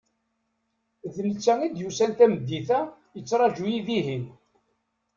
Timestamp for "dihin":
3.87-4.25